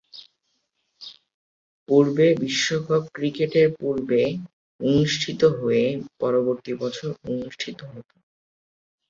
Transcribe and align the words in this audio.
পূর্বে 1.89 2.27
বিশ্বকাপ 2.41 3.03
ক্রিকেটের 3.15 3.67
পূর্বে 3.79 4.21
অনুষ্ঠিত 4.79 5.41
হয়ে 5.55 5.85
পরবর্তী 6.19 6.71
বছর 6.81 7.09
অনুষ্ঠিত 7.27 7.79
হতো। 7.91 8.15